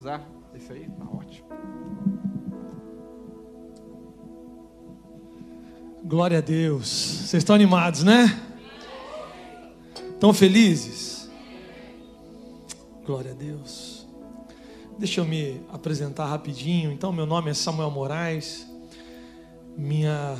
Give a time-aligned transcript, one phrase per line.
[0.00, 0.88] usar esse aí?
[0.90, 1.48] Tá ótimo.
[6.04, 6.88] Glória a Deus.
[6.88, 8.40] Vocês estão animados, né?
[10.12, 11.28] Estão felizes?
[13.04, 14.06] Glória a Deus.
[14.96, 16.92] Deixa eu me apresentar rapidinho.
[16.92, 18.68] Então, meu nome é Samuel Moraes.
[19.76, 20.36] Minha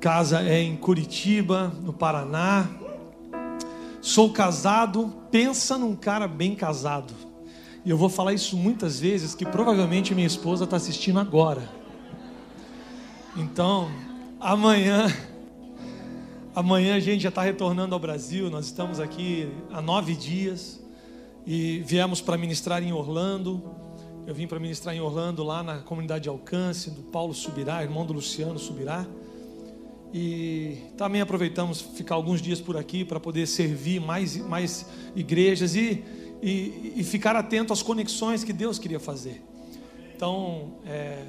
[0.00, 2.66] casa é em Curitiba, no Paraná.
[4.00, 5.12] Sou casado.
[5.30, 7.27] Pensa num cara bem casado.
[7.84, 11.62] E eu vou falar isso muitas vezes, que provavelmente minha esposa está assistindo agora.
[13.36, 13.88] Então,
[14.40, 15.06] amanhã,
[16.54, 18.50] amanhã a gente já está retornando ao Brasil.
[18.50, 20.80] Nós estamos aqui há nove dias
[21.46, 23.62] e viemos para ministrar em Orlando.
[24.26, 28.04] Eu vim para ministrar em Orlando, lá na comunidade de alcance do Paulo Subirá, irmão
[28.04, 29.06] do Luciano Subirá.
[30.12, 36.02] E também aproveitamos ficar alguns dias por aqui para poder servir mais, mais igrejas e
[36.42, 39.42] e, e ficar atento às conexões que Deus queria fazer.
[40.14, 41.24] Então, é,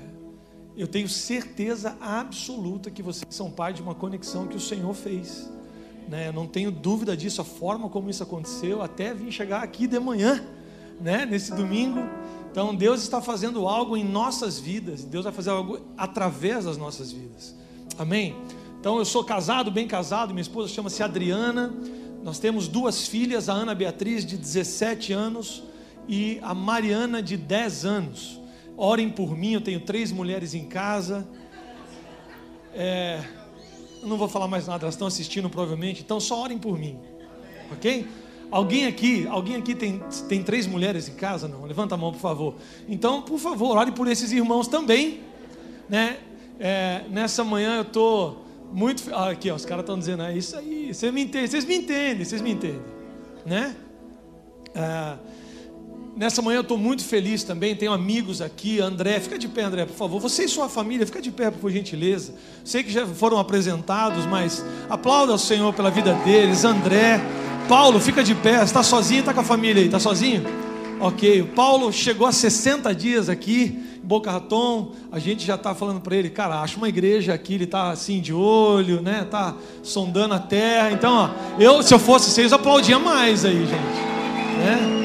[0.75, 5.49] eu tenho certeza absoluta que vocês são parte de uma conexão que o Senhor fez.
[6.07, 6.31] Né?
[6.31, 10.43] Não tenho dúvida disso, a forma como isso aconteceu, até vim chegar aqui de manhã,
[10.99, 11.25] né?
[11.25, 11.99] nesse domingo.
[12.51, 17.11] Então, Deus está fazendo algo em nossas vidas, Deus vai fazer algo através das nossas
[17.11, 17.53] vidas.
[17.97, 18.35] Amém?
[18.79, 21.73] Então, eu sou casado, bem casado, minha esposa chama-se Adriana.
[22.23, 25.63] Nós temos duas filhas, a Ana Beatriz, de 17 anos,
[26.07, 28.39] e a Mariana, de 10 anos.
[28.75, 31.27] Orem por mim, eu tenho três mulheres em casa.
[32.73, 33.21] É,
[34.01, 36.97] eu não vou falar mais nada, elas estão assistindo provavelmente, então só orem por mim,
[37.71, 38.07] ok?
[38.51, 41.47] Alguém aqui, alguém aqui tem, tem três mulheres em casa?
[41.47, 41.65] Não?
[41.65, 42.55] Levanta a mão, por favor.
[42.87, 45.21] Então, por favor, ore por esses irmãos também.
[45.87, 46.17] Né?
[46.59, 49.03] É, nessa manhã eu estou muito.
[49.13, 50.93] Ah, aqui, ó, os caras estão dizendo, é isso aí.
[50.93, 52.81] Vocês me entendem, vocês me entendem, vocês me entendem.
[53.45, 53.75] Né?
[54.75, 55.17] Ah,
[56.15, 57.75] nessa manhã eu estou muito feliz também.
[57.75, 58.79] Tenho amigos aqui.
[58.79, 60.19] André, fica de pé, André, por favor.
[60.19, 62.33] Você e sua família, fica de pé, por gentileza.
[62.63, 66.63] Sei que já foram apresentados, mas aplauda ao Senhor pela vida deles.
[66.63, 67.19] André,
[67.67, 68.63] Paulo, fica de pé.
[68.63, 69.21] Está sozinho?
[69.21, 69.87] Está com a família aí?
[69.87, 70.68] Está sozinho?
[70.99, 71.41] Ok.
[71.41, 73.85] O Paulo chegou a 60 dias aqui.
[74.03, 77.65] Boca Raton, a gente já está falando para ele, cara, acha uma igreja aqui, ele
[77.65, 79.23] está assim de olho, né?
[79.29, 80.91] Tá sondando a terra.
[80.91, 81.29] Então, ó,
[81.61, 84.09] eu, se eu fosse vocês, aplaudia mais aí, gente.
[84.57, 84.99] Né?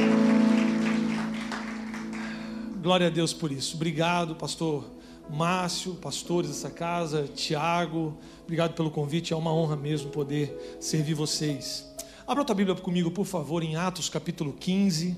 [2.82, 3.76] Glória a Deus por isso.
[3.76, 4.84] Obrigado, pastor
[5.30, 9.32] Márcio, pastores dessa casa, Tiago, obrigado pelo convite.
[9.32, 11.86] É uma honra mesmo poder servir vocês.
[12.26, 15.16] Abra a tua Bíblia comigo, por favor, em Atos capítulo 15,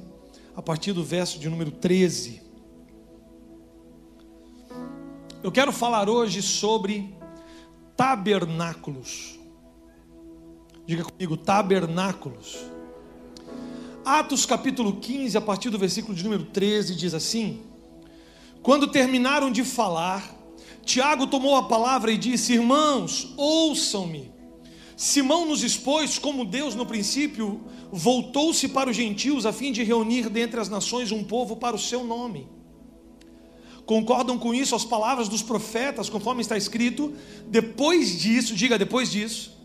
[0.56, 2.40] a partir do verso de número 13.
[5.42, 7.14] Eu quero falar hoje sobre
[7.94, 9.38] tabernáculos.
[10.86, 12.56] Diga comigo, tabernáculos.
[14.02, 17.62] Atos capítulo 15, a partir do versículo de número 13, diz assim:
[18.62, 20.34] Quando terminaram de falar,
[20.84, 24.32] Tiago tomou a palavra e disse: Irmãos, ouçam-me.
[24.96, 27.60] Simão nos expôs como Deus no princípio
[27.92, 31.78] voltou-se para os gentios a fim de reunir dentre as nações um povo para o
[31.78, 32.48] seu nome
[33.86, 37.14] concordam com isso as palavras dos profetas, conforme está escrito.
[37.46, 39.56] Depois disso, diga depois disso.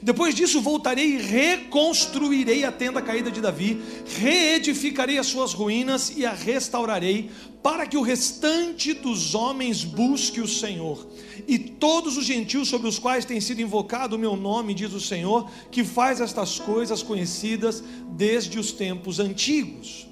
[0.00, 3.80] Depois disso voltarei e reconstruirei a tenda caída de Davi,
[4.18, 7.30] reedificarei as suas ruínas e a restaurarei,
[7.62, 11.06] para que o restante dos homens busque o Senhor.
[11.46, 15.00] E todos os gentios sobre os quais tem sido invocado o meu nome, diz o
[15.00, 20.06] Senhor, que faz estas coisas conhecidas desde os tempos antigos.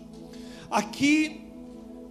[0.69, 1.43] Aqui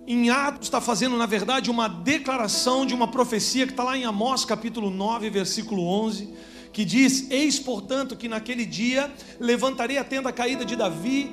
[0.08, 4.06] em Atos está fazendo, na verdade, uma declaração de uma profecia que está lá em
[4.06, 6.30] Amós capítulo 9, versículo 11,
[6.76, 9.10] que diz: Eis, portanto, que naquele dia
[9.40, 11.32] levantarei a tenda caída de Davi,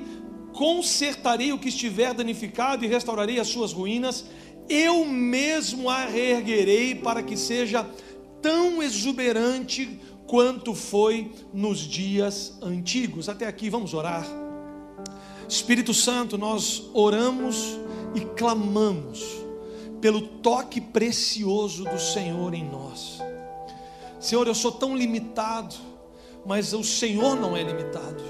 [0.53, 4.23] consertarei o que estiver danificado e restaurarei as suas ruínas,
[4.69, 7.85] eu mesmo a reerguerei para que seja
[8.41, 13.27] tão exuberante quanto foi nos dias antigos.
[13.27, 14.25] Até aqui, vamos orar.
[15.49, 17.77] Espírito Santo, nós oramos
[18.15, 19.21] e clamamos
[19.99, 23.22] pelo toque precioso do Senhor em nós.
[24.23, 25.75] Senhor, eu sou tão limitado,
[26.45, 28.23] mas o Senhor não é limitado.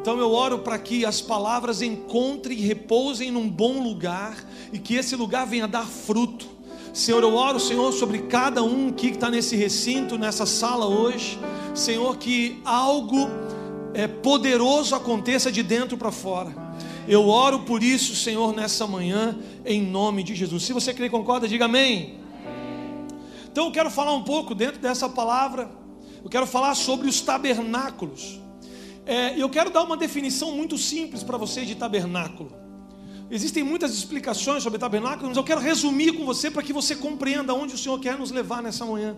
[0.00, 4.36] Então eu oro para que as palavras encontrem e repousem num bom lugar
[4.72, 6.46] e que esse lugar venha dar fruto.
[6.92, 11.38] Senhor, eu oro, Senhor, sobre cada um aqui que está nesse recinto, nessa sala hoje.
[11.74, 13.28] Senhor, que algo
[13.94, 16.70] é, poderoso aconteça de dentro para fora
[17.10, 20.62] eu oro por isso, Senhor, nessa manhã, em nome de Jesus.
[20.62, 22.19] Se você crê e concorda, diga amém.
[23.50, 25.68] Então eu quero falar um pouco dentro dessa palavra,
[26.22, 28.40] eu quero falar sobre os tabernáculos.
[29.04, 32.52] É, eu quero dar uma definição muito simples para vocês de tabernáculo.
[33.28, 37.54] Existem muitas explicações sobre tabernáculo, mas eu quero resumir com você para que você compreenda
[37.54, 39.16] onde o Senhor quer nos levar nessa manhã.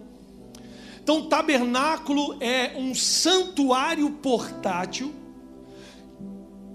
[1.03, 5.13] Então, tabernáculo é um santuário portátil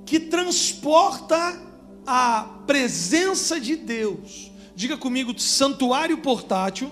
[0.06, 1.62] que transporta
[2.06, 4.52] a presença de Deus.
[4.76, 6.92] Diga comigo, santuário portátil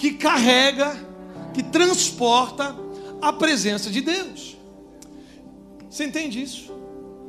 [0.00, 0.98] que carrega,
[1.52, 2.74] que transporta
[3.20, 4.56] a presença de Deus.
[5.90, 6.72] Você entende isso?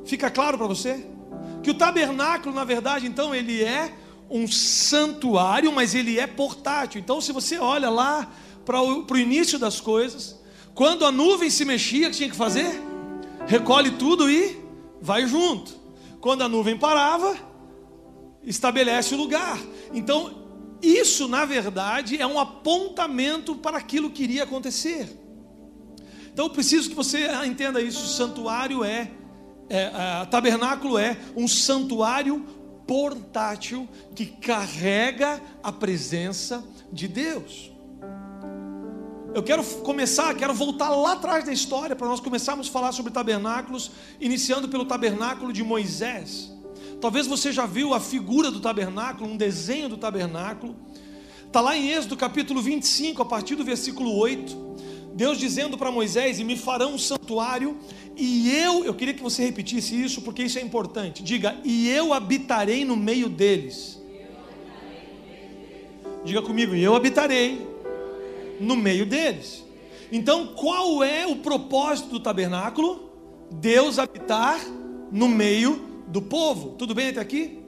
[0.05, 1.05] Fica claro para você?
[1.61, 3.93] Que o tabernáculo, na verdade, então, ele é
[4.29, 7.01] um santuário, mas ele é portátil.
[7.01, 8.31] Então, se você olha lá
[8.63, 10.39] para o início das coisas,
[10.73, 12.81] quando a nuvem se mexia, o que tinha que fazer?
[13.47, 14.57] Recolhe tudo e
[15.01, 15.73] vai junto.
[16.21, 17.35] Quando a nuvem parava,
[18.43, 19.59] estabelece o lugar.
[19.93, 20.40] Então,
[20.81, 25.17] isso, na verdade, é um apontamento para aquilo que iria acontecer.
[26.33, 28.03] Então, eu preciso que você entenda isso.
[28.03, 29.11] O santuário é
[29.71, 32.45] é, é, tabernáculo é um santuário
[32.85, 36.61] portátil que carrega a presença
[36.91, 37.71] de Deus.
[39.33, 43.13] Eu quero começar, quero voltar lá atrás da história para nós começarmos a falar sobre
[43.13, 46.51] tabernáculos, iniciando pelo tabernáculo de Moisés.
[47.01, 50.75] Talvez você já viu a figura do tabernáculo, um desenho do tabernáculo.
[51.47, 54.55] Está lá em Êxodo capítulo 25, a partir do versículo 8.
[55.15, 57.75] Deus dizendo para Moisés: E me farão um santuário,
[58.15, 61.23] e eu, eu queria que você repetisse isso, porque isso é importante.
[61.23, 63.99] Diga, e eu habitarei no meio deles.
[66.23, 67.67] Diga comigo, e eu habitarei
[68.59, 69.65] no meio deles.
[70.11, 73.09] Então, qual é o propósito do tabernáculo?
[73.49, 74.63] Deus habitar
[75.11, 76.75] no meio do povo.
[76.77, 77.59] Tudo bem até aqui?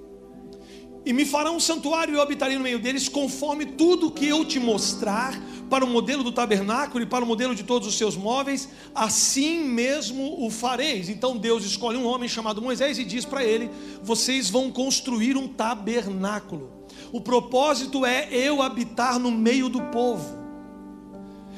[1.05, 4.45] E me farão um santuário e eu habitarei no meio deles, conforme tudo que eu
[4.45, 5.37] te mostrar,
[5.69, 9.63] para o modelo do tabernáculo e para o modelo de todos os seus móveis, assim
[9.65, 11.09] mesmo o fareis.
[11.09, 13.69] Então Deus escolhe um homem chamado Moisés e diz para ele:
[14.01, 16.71] Vocês vão construir um tabernáculo.
[17.11, 20.43] O propósito é eu habitar no meio do povo.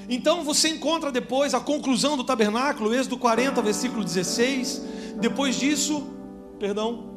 [0.08, 4.81] Então você encontra depois a conclusão do tabernáculo, Êxodo 40, versículo 16.
[5.20, 6.15] Depois disso,
[6.60, 7.16] perdão,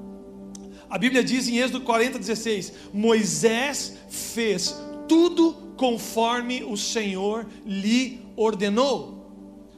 [0.91, 4.75] a Bíblia diz em Êxodo 40, 16: Moisés fez
[5.07, 9.19] tudo conforme o Senhor lhe ordenou.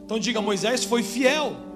[0.04, 1.70] Então diga: Moisés foi fiel.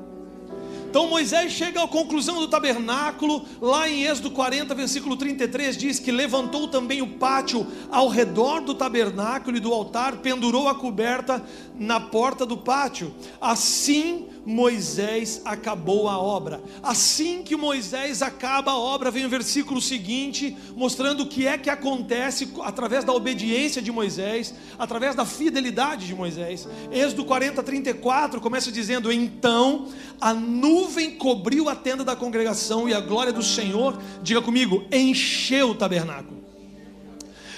[0.94, 6.12] Então Moisés chega à conclusão do tabernáculo, lá em Êxodo 40, versículo 33, diz que
[6.12, 11.44] levantou também o pátio ao redor do tabernáculo e do altar, pendurou a coberta
[11.76, 13.12] na porta do pátio.
[13.40, 16.62] Assim Moisés acabou a obra.
[16.82, 21.70] Assim que Moisés acaba a obra, vem o versículo seguinte, mostrando o que é que
[21.70, 26.68] acontece através da obediência de Moisés, através da fidelidade de Moisés.
[26.92, 29.88] Êxodo 40, 34 começa dizendo: Então
[30.20, 35.70] a nuvem cobriu a tenda da congregação e a glória do Senhor, diga comigo, encheu
[35.70, 36.43] o tabernáculo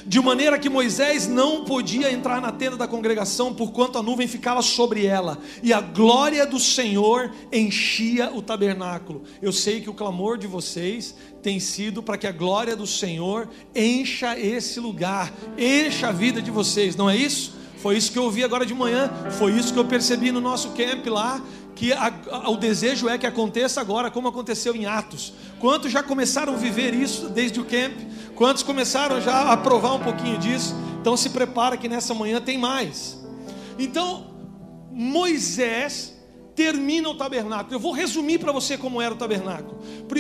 [0.06, 4.62] de maneira que Moisés não podia entrar na tenda da congregação, porquanto a nuvem ficava
[4.62, 9.24] sobre ela, e a glória do Senhor enchia o tabernáculo.
[9.42, 13.48] Eu sei que o clamor de vocês tem sido para que a glória do Senhor
[13.74, 17.54] encha esse lugar, encha a vida de vocês, não é isso?
[17.78, 20.70] Foi isso que eu ouvi agora de manhã, foi isso que eu percebi no nosso
[20.70, 21.40] camp lá,
[21.76, 25.34] que a, a, o desejo é que aconteça agora, como aconteceu em Atos.
[25.60, 27.92] Quantos já começaram a viver isso desde o camp?
[28.34, 30.74] Quantos começaram já a provar um pouquinho disso?
[31.00, 33.18] Então se prepara que nessa manhã tem mais.
[33.78, 34.34] Então,
[34.90, 36.16] Moisés
[36.54, 37.74] termina o tabernáculo.
[37.74, 39.78] Eu vou resumir para você como era o tabernáculo.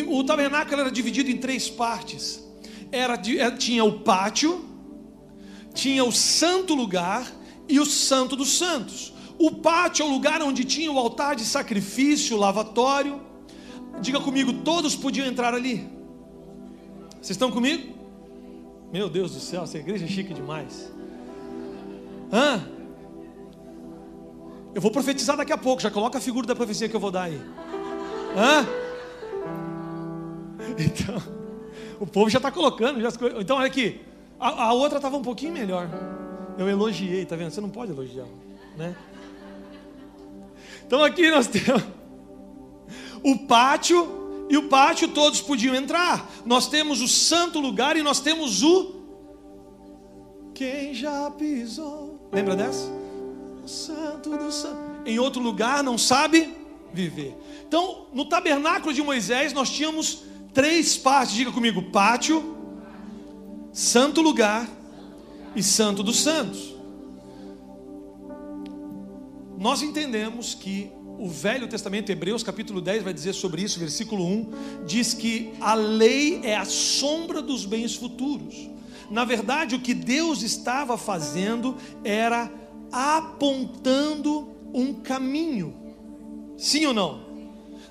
[0.08, 2.44] O tabernáculo era dividido em três partes.
[2.92, 4.62] Era, tinha o pátio,
[5.72, 7.26] tinha o santo lugar
[7.66, 9.14] e o santo dos santos.
[9.38, 13.20] O pátio é o lugar onde tinha o altar de sacrifício, o lavatório.
[14.00, 15.88] Diga comigo, todos podiam entrar ali.
[17.12, 17.94] Vocês estão comigo?
[18.92, 20.92] Meu Deus do céu, essa igreja é chique demais.
[22.32, 22.66] Hã?
[24.74, 27.10] Eu vou profetizar daqui a pouco, já coloca a figura da profecia que eu vou
[27.10, 27.40] dar aí.
[28.36, 28.66] Hã?
[30.78, 31.22] Então,
[31.98, 33.00] o povo já está colocando.
[33.00, 33.08] Já...
[33.40, 34.00] Então, olha aqui.
[34.38, 35.88] A, a outra estava um pouquinho melhor.
[36.58, 37.50] Eu elogiei, tá vendo?
[37.50, 38.26] Você não pode elogiar,
[38.76, 38.94] né?
[40.86, 41.82] Então aqui nós temos
[43.22, 46.30] o pátio, e o pátio todos podiam entrar.
[46.44, 48.94] Nós temos o santo lugar e nós temos o
[50.54, 52.28] quem já pisou.
[52.32, 52.88] Lembra dessa?
[53.64, 54.78] O santo do santo.
[55.04, 56.54] Em outro lugar não sabe
[56.92, 57.36] viver.
[57.66, 60.22] Então, no tabernáculo de Moisés nós tínhamos
[60.54, 61.34] três partes.
[61.34, 62.56] Diga comigo: pátio,
[63.72, 64.68] santo lugar
[65.56, 66.75] e santo dos santos
[69.58, 74.84] nós entendemos que o Velho Testamento, Hebreus capítulo 10, vai dizer sobre isso, versículo 1,
[74.86, 78.68] diz que a lei é a sombra dos bens futuros.
[79.10, 82.52] Na verdade, o que Deus estava fazendo era
[82.92, 85.74] apontando um caminho.
[86.58, 87.26] Sim ou não?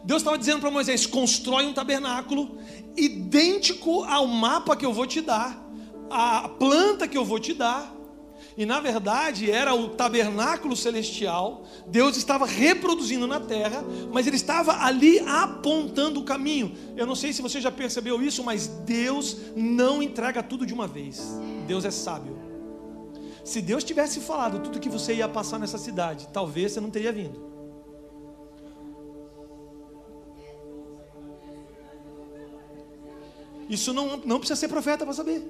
[0.04, 2.58] Deus estava dizendo para Moisés: constrói um tabernáculo
[2.96, 5.60] idêntico ao mapa que eu vou te dar,
[6.10, 7.95] a planta que eu vou te dar,
[8.58, 11.64] e na verdade era o tabernáculo celestial.
[11.88, 16.74] Deus estava reproduzindo na terra, mas ele estava ali apontando o caminho.
[16.96, 20.88] Eu não sei se você já percebeu isso, mas Deus não entrega tudo de uma
[20.88, 21.22] vez.
[21.68, 22.38] Deus é sábio.
[23.44, 27.12] Se Deus tivesse falado tudo que você ia passar nessa cidade, talvez você não teria
[27.12, 27.54] vindo.
[33.70, 35.44] Isso não, não precisa ser profeta para saber.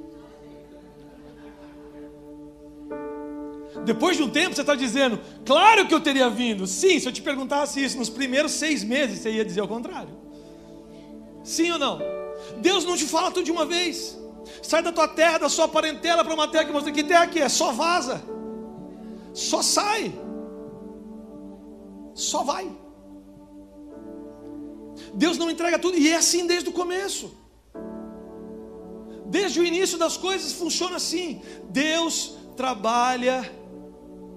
[3.83, 6.65] Depois de um tempo, você está dizendo, claro que eu teria vindo.
[6.65, 10.15] Sim, se eu te perguntasse isso nos primeiros seis meses, você ia dizer o contrário.
[11.43, 11.99] Sim ou não?
[12.57, 14.17] Deus não te fala tudo de uma vez.
[14.61, 17.39] Sai da tua terra, da sua parentela para uma terra que você que terra que
[17.39, 17.49] é?
[17.49, 18.23] Só vaza.
[19.33, 20.13] Só sai.
[22.13, 22.71] Só vai.
[25.13, 27.35] Deus não entrega tudo e é assim desde o começo.
[29.25, 31.41] Desde o início das coisas funciona assim.
[31.69, 33.51] Deus trabalha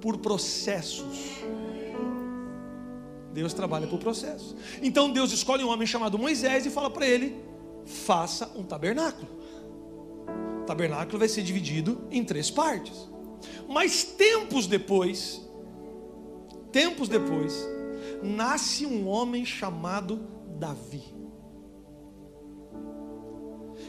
[0.00, 1.38] por processos.
[3.32, 4.56] Deus trabalha por processos.
[4.82, 7.36] Então Deus escolhe um homem chamado Moisés e fala para ele:
[7.84, 9.28] faça um tabernáculo.
[10.62, 13.08] O tabernáculo vai ser dividido em três partes.
[13.68, 15.40] Mas tempos depois,
[16.72, 17.66] tempos depois,
[18.22, 20.26] nasce um homem chamado
[20.58, 21.04] Davi.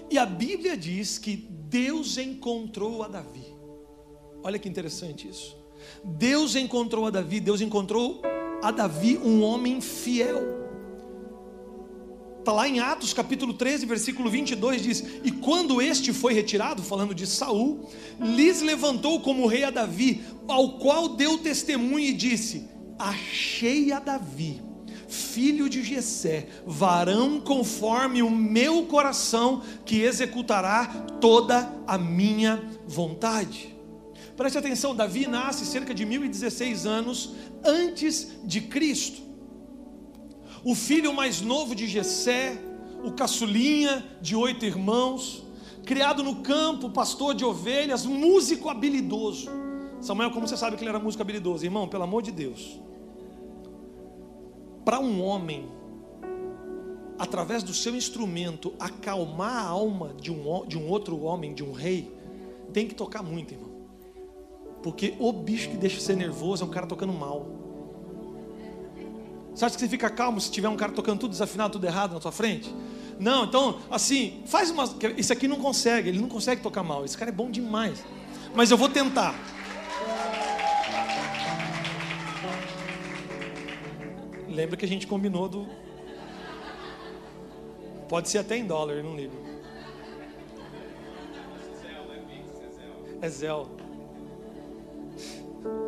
[0.10, 3.56] E a Bíblia diz que Deus encontrou a Davi.
[4.44, 5.59] Olha que interessante isso.
[6.03, 8.22] Deus encontrou a Davi, Deus encontrou
[8.62, 10.60] a Davi um homem fiel.
[12.39, 17.13] Está lá em Atos capítulo 13, versículo 22, diz: E quando este foi retirado, falando
[17.13, 17.88] de Saul,
[18.19, 22.67] lhes levantou como rei a Davi, ao qual deu testemunho e disse:
[22.98, 24.62] Achei a Davi,
[25.08, 30.86] filho de Jessé, varão conforme o meu coração, que executará
[31.19, 33.78] toda a minha vontade.
[34.39, 39.22] Preste atenção, Davi nasce cerca de 1016 anos antes de Cristo.
[40.63, 42.58] O filho mais novo de Jessé,
[43.03, 45.43] o caçulinha de oito irmãos,
[45.86, 49.50] criado no campo, pastor de ovelhas, músico habilidoso.
[50.00, 51.65] Samuel, como você sabe que ele era músico habilidoso?
[51.65, 52.79] Irmão, pelo amor de Deus.
[54.86, 55.67] Para um homem,
[57.17, 61.74] através do seu instrumento, acalmar a alma de um, de um outro homem, de um
[61.74, 62.10] rei,
[62.72, 63.68] tem que tocar muito, irmão.
[64.81, 67.45] Porque o bicho que deixa você nervoso é um cara tocando mal.
[69.53, 72.13] Você acha que você fica calmo se tiver um cara tocando tudo desafinado, tudo errado
[72.13, 72.74] na sua frente?
[73.19, 74.86] Não, então, assim, faz uma.
[75.17, 77.03] Esse aqui não consegue, ele não consegue tocar mal.
[77.03, 78.03] Esse cara é bom demais.
[78.55, 79.36] Mas eu vou tentar.
[84.48, 85.67] Lembra que a gente combinou do.
[88.07, 89.36] Pode ser até em dólar, não ligo.
[93.21, 93.69] É Zell.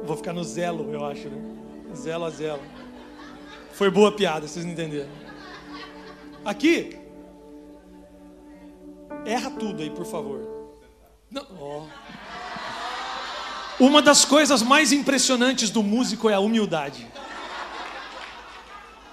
[0.04, 1.42] Vou ficar no zelo, eu acho, né?
[1.96, 2.62] Zelo a zelo.
[3.74, 5.10] Foi boa piada, vocês não entenderam.
[6.44, 6.98] Aqui.
[9.26, 10.76] Erra tudo aí, por favor.
[11.30, 11.84] Não, oh.
[13.80, 17.08] Uma das coisas mais impressionantes do músico é a humildade.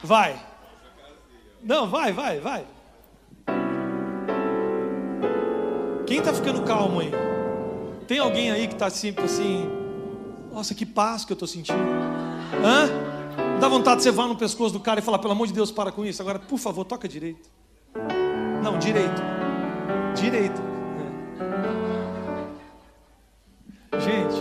[0.03, 0.38] Vai.
[1.62, 2.67] Não, vai, vai, vai.
[6.07, 7.11] Quem está ficando calmo aí?
[8.07, 9.77] Tem alguém aí que está assim, assim
[10.52, 11.78] nossa, que paz que eu estou sentindo.
[12.64, 12.88] Hã?
[13.61, 15.71] Dá vontade de você vá no pescoço do cara e falar, pelo amor de Deus,
[15.71, 16.23] para com isso.
[16.23, 17.50] Agora, por favor, toca direito.
[18.62, 19.21] Não, direito.
[20.14, 20.61] Direito.
[23.93, 24.00] É.
[24.00, 24.37] Gente,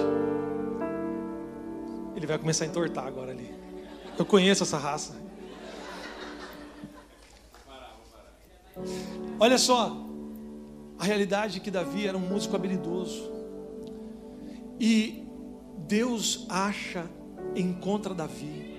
[2.15, 3.53] ele vai começar a entortar agora ali.
[4.17, 5.15] Eu conheço essa raça.
[9.39, 9.95] Olha só,
[10.97, 13.31] a realidade é que Davi era um músico habilidoso.
[14.79, 15.26] E
[15.77, 17.09] Deus acha,
[17.55, 18.77] encontra Davi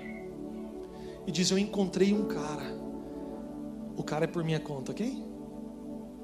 [1.26, 2.76] e diz: Eu encontrei um cara.
[3.96, 5.22] O cara é por minha conta, ok?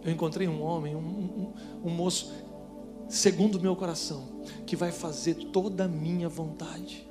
[0.02, 1.52] Eu encontrei um homem, um, um,
[1.84, 2.32] um moço,
[3.08, 7.08] segundo o meu coração, que vai fazer toda a minha vontade.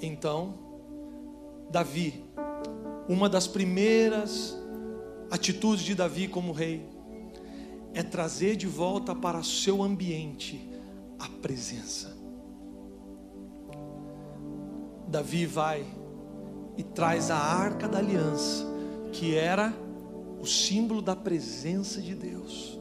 [0.00, 0.54] Então,
[1.70, 2.24] Davi,
[3.08, 4.56] uma das primeiras
[5.30, 6.88] atitudes de Davi como rei,
[7.94, 10.68] é trazer de volta para seu ambiente
[11.18, 12.15] a presença.
[15.16, 15.82] Davi vai
[16.76, 18.66] e traz a arca da aliança,
[19.14, 19.72] que era
[20.38, 22.78] o símbolo da presença de Deus,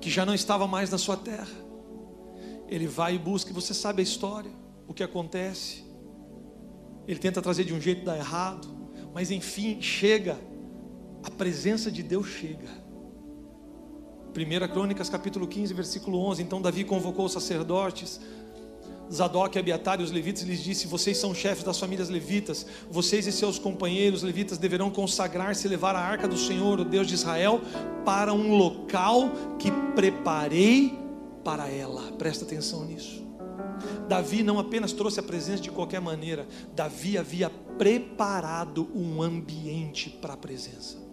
[0.00, 1.54] que já não estava mais na sua terra.
[2.66, 4.50] Ele vai e busca, e você sabe a história,
[4.88, 5.84] o que acontece.
[7.06, 8.66] Ele tenta trazer de um jeito dá errado,
[9.12, 10.38] mas enfim, chega,
[11.22, 12.70] a presença de Deus chega.
[14.34, 16.42] 1 Crônicas capítulo 15, versículo 11.
[16.42, 18.18] Então Davi convocou os sacerdotes,
[19.12, 23.32] Zadok, Abiatar e os levitas lhes disse: Vocês são chefes das famílias levitas, vocês e
[23.32, 27.60] seus companheiros levitas deverão consagrar-se e levar a arca do Senhor, o Deus de Israel,
[28.04, 30.98] para um local que preparei
[31.44, 32.12] para ela.
[32.12, 33.24] Presta atenção nisso.
[34.08, 40.34] Davi não apenas trouxe a presença de qualquer maneira, Davi havia preparado um ambiente para
[40.34, 41.05] a presença.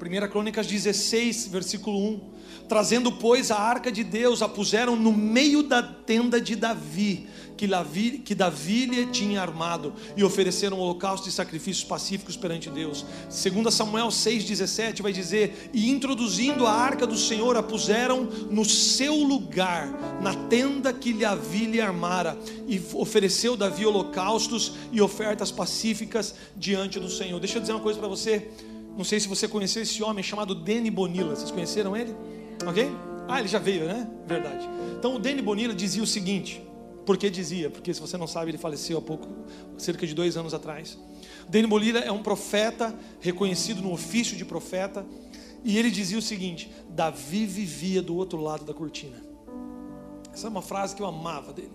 [0.00, 2.34] 1 Crônicas 16, versículo 1.
[2.68, 7.66] Trazendo, pois, a arca de Deus, a puseram no meio da tenda de Davi, que
[7.66, 13.04] Davi, que Davi lhe tinha armado, e ofereceram holocausto e sacrifícios pacíficos perante Deus.
[13.24, 19.14] 2 Samuel 6,17 vai dizer: E introduzindo a arca do Senhor, a puseram no seu
[19.14, 26.98] lugar, na tenda que Davi lhe armara, e ofereceu Davi holocaustos e ofertas pacíficas diante
[26.98, 27.38] do Senhor.
[27.38, 28.48] Deixa eu dizer uma coisa para você.
[28.96, 31.34] Não sei se você conheceu esse homem chamado Danny Bonilla.
[31.34, 32.14] Vocês conheceram ele?
[32.66, 32.90] Ok?
[33.28, 34.08] Ah, ele já veio, né?
[34.26, 34.68] Verdade.
[34.98, 36.62] Então o Danny Bonilla dizia o seguinte.
[37.04, 37.68] Por que dizia?
[37.68, 39.28] Porque se você não sabe, ele faleceu há pouco,
[39.76, 40.98] cerca de dois anos atrás.
[41.48, 45.04] Danny Bonilla é um profeta reconhecido no ofício de profeta.
[45.62, 49.16] E ele dizia o seguinte: Davi vivia do outro lado da cortina.
[50.32, 51.72] Essa é uma frase que eu amava dele.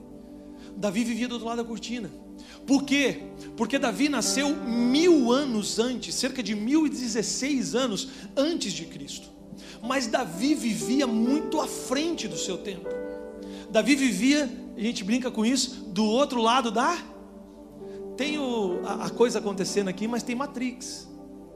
[0.75, 2.09] Davi vivia do outro lado da cortina.
[2.65, 3.23] Por quê?
[3.57, 9.29] Porque Davi nasceu mil anos antes, cerca de mil e dezesseis anos antes de Cristo.
[9.81, 12.87] Mas Davi vivia muito à frente do seu tempo.
[13.69, 16.97] Davi vivia, a gente brinca com isso, do outro lado da.
[18.17, 21.07] Tem o, a, a coisa acontecendo aqui, mas tem Matrix,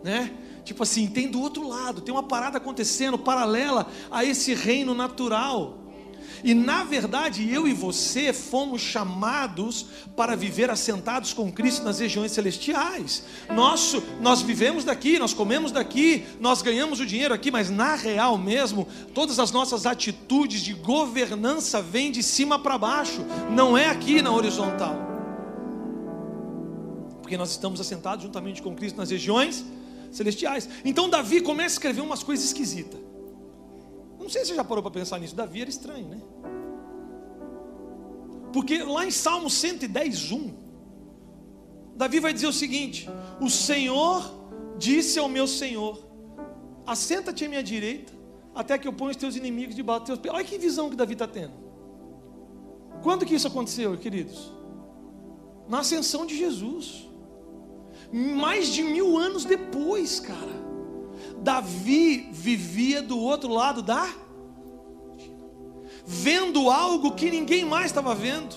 [0.03, 0.31] né?
[0.63, 5.82] Tipo assim, tem do outro lado, tem uma parada acontecendo paralela a esse reino natural.
[6.43, 12.33] E na verdade, eu e você fomos chamados para viver assentados com Cristo nas regiões
[12.33, 13.23] celestiais.
[13.49, 18.37] Nosso, nós vivemos daqui, nós comemos daqui, nós ganhamos o dinheiro aqui, mas na real
[18.37, 24.21] mesmo, todas as nossas atitudes de governança vêm de cima para baixo, não é aqui
[24.21, 24.95] na horizontal.
[27.21, 29.63] Porque nós estamos assentados juntamente com Cristo nas regiões
[30.11, 30.67] celestiais.
[30.83, 33.12] Então Davi começa a escrever umas coisas esquisitas.
[34.23, 35.35] Não sei se você já parou para pensar nisso.
[35.35, 36.21] Davi era estranho, né?
[38.53, 40.53] Porque lá em Salmo 110, 1,
[41.95, 43.09] Davi vai dizer o seguinte:
[43.41, 44.23] O Senhor
[44.77, 45.99] disse ao meu Senhor:
[46.85, 48.13] Assenta-te à minha direita,
[48.55, 50.33] até que eu ponha os teus inimigos debaixo dos teus pés.
[50.33, 51.53] Olha que visão que Davi está tendo.
[53.01, 54.53] Quando que isso aconteceu, queridos?
[55.67, 57.09] Na ascensão de Jesus.
[58.11, 60.62] Mais de mil anos depois, cara.
[61.43, 64.23] Davi vivia do outro lado da
[66.05, 68.55] vendo algo que ninguém mais estava vendo,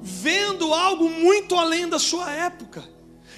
[0.00, 2.84] vendo algo muito além da sua época.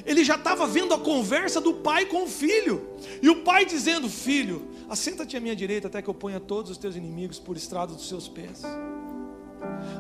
[0.05, 4.09] Ele já estava vendo a conversa do pai com o filho, e o pai dizendo:
[4.09, 7.95] Filho, assenta-te à minha direita até que eu ponha todos os teus inimigos por estrada
[7.95, 8.63] dos seus pés.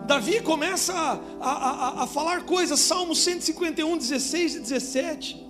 [0.07, 5.46] Davi começa a, a, a, a falar coisas, Salmo 151, 16 e 17.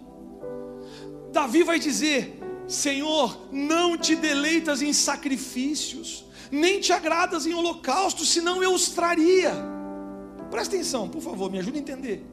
[1.33, 8.63] Davi vai dizer: Senhor, não te deleitas em sacrifícios, nem te agradas em holocaustos, senão
[8.63, 9.53] eu os traria.
[10.51, 12.25] Presta atenção, por favor, me ajude a entender.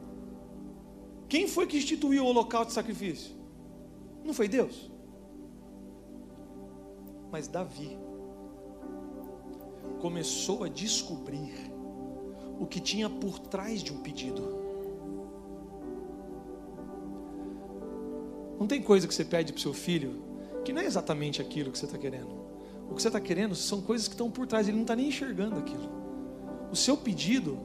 [1.28, 3.32] Quem foi que instituiu o holocausto de sacrifício?
[4.24, 4.90] Não foi Deus?
[7.30, 7.98] Mas Davi
[10.00, 11.52] começou a descobrir
[12.58, 14.61] o que tinha por trás de um pedido.
[18.58, 20.22] Não tem coisa que você pede para o seu filho
[20.64, 22.30] que não é exatamente aquilo que você está querendo.
[22.90, 25.08] O que você está querendo são coisas que estão por trás, ele não está nem
[25.08, 25.90] enxergando aquilo.
[26.70, 27.58] O seu pedido,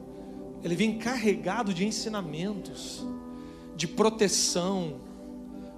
[0.62, 3.06] ele vem carregado de ensinamentos,
[3.76, 5.00] de proteção,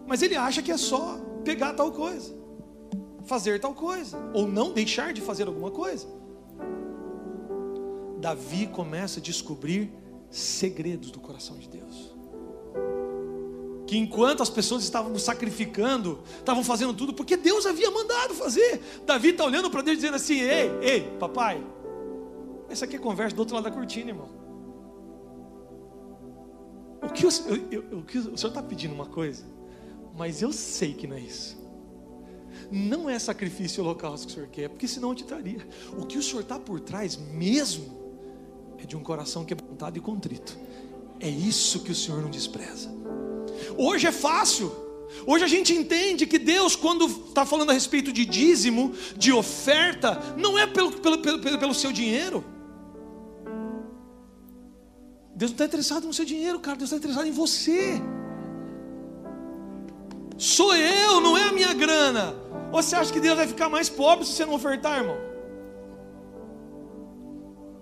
[0.06, 2.34] mas ele acha que é só pegar tal coisa,
[3.24, 6.06] fazer tal coisa, ou não deixar de fazer alguma coisa.
[8.20, 9.92] Davi começa a descobrir
[10.30, 12.19] segredos do coração de Deus
[13.90, 18.80] que enquanto as pessoas estavam sacrificando, estavam fazendo tudo, porque Deus havia mandado fazer.
[19.04, 21.60] Davi está olhando para Deus dizendo assim: Ei, ei, papai,
[22.68, 24.28] essa aqui é conversa do outro lado da cortina, irmão.
[27.02, 29.42] O que o, eu, eu, o, que o senhor está pedindo uma coisa,
[30.16, 31.58] mas eu sei que não é isso.
[32.70, 35.66] Não é sacrifício holocausto que o senhor quer, porque senão eu te traria.
[35.98, 37.90] O que o senhor está por trás mesmo
[38.78, 40.56] é de um coração quebrantado e contrito.
[41.18, 42.88] É isso que o Senhor não despreza.
[43.76, 44.72] Hoje é fácil.
[45.26, 50.20] Hoje a gente entende que Deus, quando está falando a respeito de dízimo, de oferta,
[50.36, 52.44] não é pelo, pelo, pelo, pelo seu dinheiro.
[55.34, 56.76] Deus não está interessado no seu dinheiro, cara.
[56.76, 58.00] Deus está interessado em você.
[60.36, 62.34] Sou eu, não é a minha grana.
[62.72, 65.16] Ou você acha que Deus vai ficar mais pobre se você não ofertar, irmão?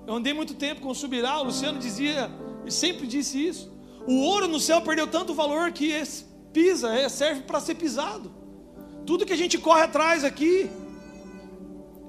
[0.06, 2.30] Eu andei muito tempo com o Subirá, o Luciano dizia,
[2.64, 3.77] e sempre disse isso.
[4.08, 5.92] O ouro no céu perdeu tanto valor que
[6.50, 8.32] pisa, é, serve para ser pisado.
[9.04, 10.70] Tudo que a gente corre atrás aqui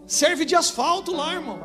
[0.07, 1.59] serve de asfalto lá, irmão.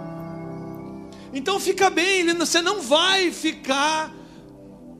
[1.33, 4.12] Então fica bem, você não vai ficar,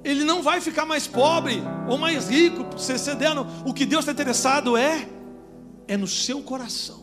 [0.05, 3.44] ele não vai ficar mais pobre ou mais rico, você cedendo.
[3.66, 5.09] O que Deus está interessado é,
[5.88, 7.03] é no seu coração.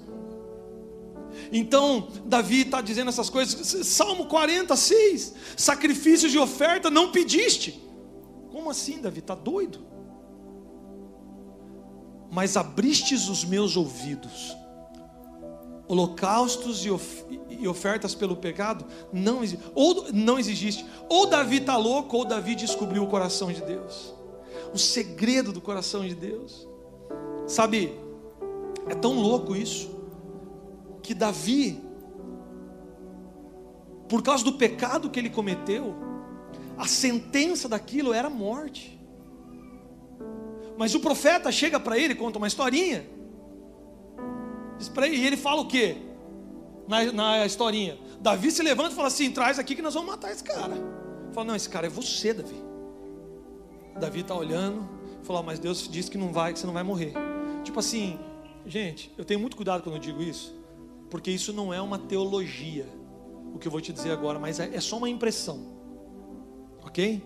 [1.52, 7.91] Então, Davi está dizendo essas coisas, Salmo 46, sacrifícios de oferta não pediste.
[8.62, 9.22] Como assim, Davi?
[9.22, 9.80] Está doido?
[12.32, 14.56] Mas abristes os meus ouvidos,
[15.88, 19.40] holocaustos e ofertas pelo pecado não
[19.74, 20.86] ou não exigiste.
[21.10, 24.14] Ou Davi está louco, ou Davi descobriu o coração de Deus,
[24.72, 26.68] o segredo do coração de Deus.
[27.48, 28.00] Sabe,
[28.88, 29.90] é tão louco isso
[31.02, 31.82] que Davi,
[34.08, 36.11] por causa do pecado que ele cometeu,
[36.82, 39.00] a sentença daquilo era morte.
[40.78, 43.06] Mas o profeta chega para ele, conta uma historinha,
[44.98, 45.98] ele, e ele fala o que
[46.88, 47.98] na, na historinha?
[48.20, 50.74] Davi se levanta e fala assim: traz aqui que nós vamos matar esse cara.
[51.34, 52.56] Fala, não, esse cara é você, Davi.
[54.00, 54.90] Davi está olhando,
[55.24, 57.14] fala, mas Deus disse que não vai, que você não vai morrer.
[57.64, 58.20] Tipo assim,
[58.66, 60.62] gente, eu tenho muito cuidado quando eu digo isso
[61.12, 62.88] porque isso não é uma teologia,
[63.54, 65.71] o que eu vou te dizer agora, mas é, é só uma impressão,
[66.92, 67.24] ok?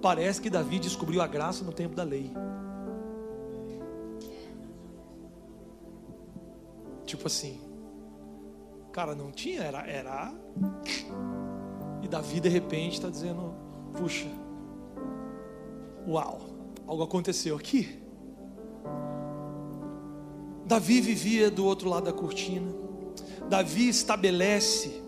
[0.00, 2.32] Parece que Davi descobriu a graça no tempo da lei.
[7.04, 7.60] Tipo assim,
[8.92, 10.32] cara, não tinha, era, era.
[12.02, 13.52] E Davi de repente está dizendo:
[13.98, 14.28] puxa,
[16.06, 16.40] uau,
[16.86, 18.00] algo aconteceu aqui.
[20.64, 22.72] Davi vivia do outro lado da cortina.
[23.48, 25.02] Davi estabelece,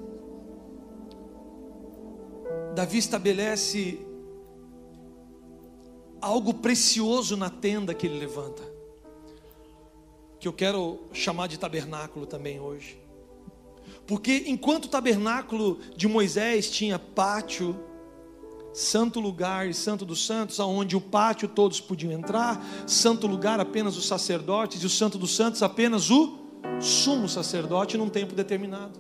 [2.75, 3.99] Davi estabelece
[6.21, 8.63] algo precioso na tenda que ele levanta,
[10.39, 12.99] que eu quero chamar de tabernáculo também hoje.
[14.07, 17.79] Porque enquanto o tabernáculo de Moisés tinha pátio,
[18.73, 23.97] santo lugar e santo dos santos, aonde o pátio todos podiam entrar, santo lugar apenas
[23.99, 26.39] os sacerdotes e o santo dos santos apenas o
[26.81, 28.99] sumo sacerdote num tempo determinado.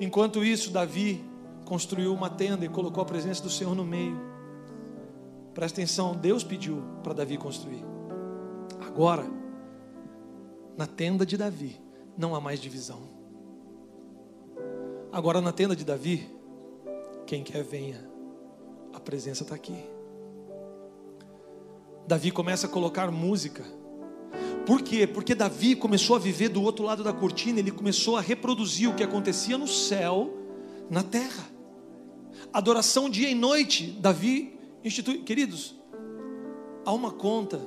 [0.00, 1.29] Enquanto isso, Davi
[1.70, 4.20] construiu uma tenda e colocou a presença do Senhor no meio.
[5.54, 7.84] Presta atenção, Deus pediu para Davi construir.
[8.80, 9.24] Agora,
[10.76, 11.80] na tenda de Davi,
[12.18, 13.02] não há mais divisão.
[15.12, 16.28] Agora, na tenda de Davi,
[17.24, 18.04] quem quer venha,
[18.92, 19.78] a presença está aqui.
[22.04, 23.64] Davi começa a colocar música
[24.66, 25.06] por quê?
[25.06, 28.94] Porque Davi começou a viver do outro lado da cortina, ele começou a reproduzir o
[28.94, 30.32] que acontecia no céu,
[30.90, 31.59] na terra.
[32.52, 35.22] Adoração dia e noite, Davi institui.
[35.22, 35.74] Queridos,
[36.84, 37.60] há uma conta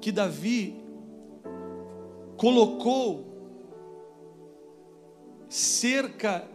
[0.00, 0.76] que Davi
[2.36, 3.24] colocou
[5.48, 6.46] cerca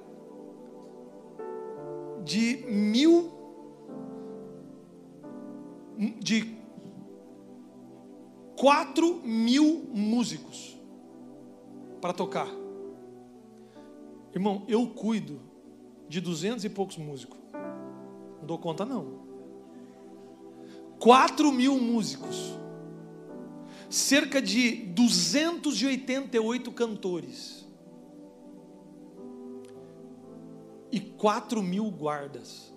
[2.23, 3.31] de mil
[6.19, 6.59] de
[8.55, 10.77] 4 mil músicos
[12.01, 12.47] para tocar.
[14.33, 15.48] Irmão, eu cuido
[16.09, 17.39] de duzentos e poucos músicos.
[18.39, 19.29] Não dou conta, não.
[20.99, 22.57] 4 mil músicos.
[23.89, 27.65] Cerca de 288 cantores.
[30.91, 32.73] E 4 mil guardas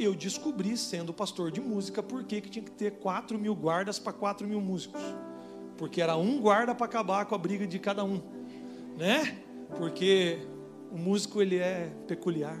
[0.00, 3.98] eu descobri, sendo pastor de música, por que, que tinha que ter 4 mil guardas
[3.98, 5.00] para 4 mil músicos.
[5.76, 8.22] Porque era um guarda para acabar com a briga de cada um,
[8.96, 9.42] né?
[9.76, 10.38] Porque
[10.90, 12.60] o músico ele é peculiar.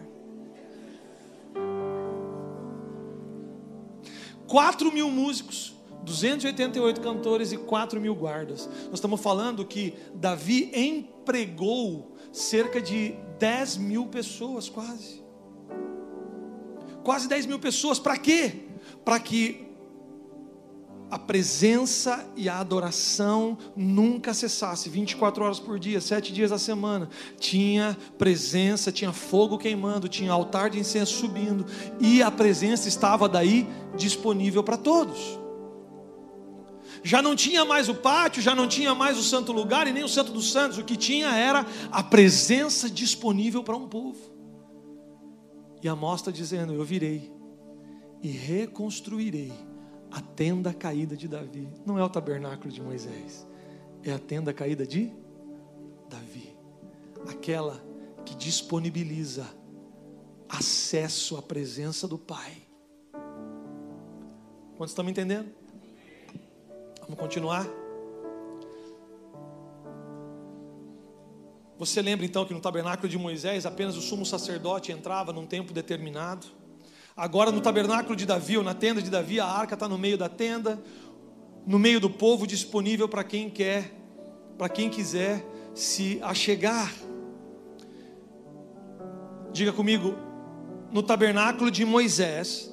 [4.46, 8.68] 4 mil músicos, 288 cantores e 4 mil guardas.
[8.86, 15.20] Nós estamos falando que Davi empregou cerca de 10 mil pessoas, quase
[17.02, 17.98] quase 10 mil pessoas.
[17.98, 18.66] Para quê?
[19.04, 19.69] Para que
[21.10, 27.08] a presença e a adoração nunca cessasse, 24 horas por dia, sete dias da semana.
[27.38, 31.66] Tinha presença, tinha fogo queimando, tinha altar de incenso subindo,
[31.98, 35.38] e a presença estava daí disponível para todos.
[37.02, 40.04] Já não tinha mais o pátio, já não tinha mais o santo lugar e nem
[40.04, 44.18] o santo dos santos, o que tinha era a presença disponível para um povo.
[45.82, 47.32] E a mostra dizendo: Eu virei
[48.22, 49.69] e reconstruirei
[50.10, 51.68] a tenda caída de Davi.
[51.86, 53.46] Não é o tabernáculo de Moisés,
[54.02, 55.12] é a tenda caída de
[56.08, 56.56] Davi.
[57.28, 57.80] Aquela
[58.24, 59.46] que disponibiliza
[60.48, 62.56] acesso à presença do Pai.
[64.76, 65.50] Quantos estão me entendendo?
[67.02, 67.66] Vamos continuar?
[71.78, 75.72] Você lembra então que no tabernáculo de Moisés apenas o sumo sacerdote entrava num tempo
[75.72, 76.46] determinado?
[77.20, 80.16] Agora no tabernáculo de Davi, ou na tenda de Davi, a arca está no meio
[80.16, 80.82] da tenda,
[81.66, 83.94] no meio do povo, disponível para quem quer,
[84.56, 86.90] para quem quiser se achegar.
[89.52, 90.14] Diga comigo,
[90.90, 92.72] no tabernáculo de Moisés,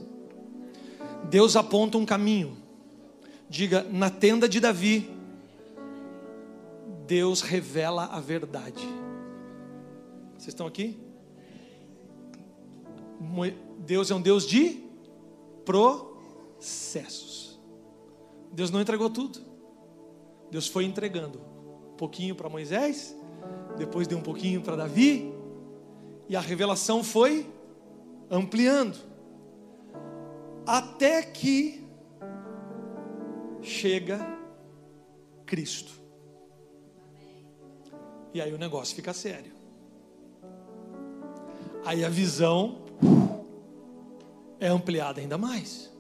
[1.30, 2.56] Deus aponta um caminho.
[3.50, 5.12] Diga, na tenda de Davi,
[7.06, 8.88] Deus revela a verdade.
[10.38, 11.07] Vocês estão aqui?
[13.80, 14.84] Deus é um Deus de
[15.66, 17.60] processos.
[18.52, 19.40] Deus não entregou tudo.
[20.50, 21.40] Deus foi entregando
[21.94, 23.16] um pouquinho para Moisés,
[23.78, 25.34] depois deu um pouquinho para Davi,
[26.30, 27.46] e a revelação foi
[28.30, 28.98] ampliando.
[30.66, 31.86] Até que
[33.62, 34.20] chega
[35.46, 35.92] Cristo.
[38.34, 39.52] E aí o negócio fica sério.
[41.86, 42.87] Aí a visão
[44.60, 45.92] é ampliada ainda mais.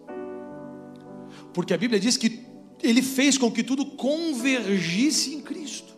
[1.54, 2.46] Porque a Bíblia diz que
[2.82, 5.96] ele fez com que tudo convergisse em Cristo.